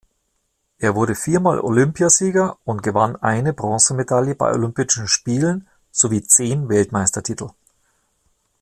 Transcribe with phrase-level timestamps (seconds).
[0.79, 7.51] Er wurde viermal Olympiasieger und gewann eine Bronzemedaille bei Olympischen Spielen sowie zehn Weltmeistertitel.